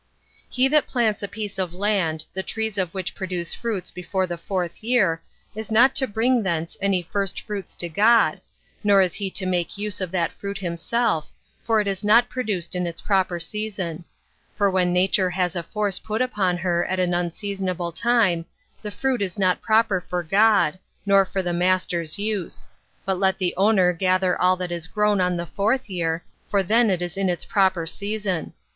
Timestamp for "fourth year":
4.35-5.21, 25.45-26.23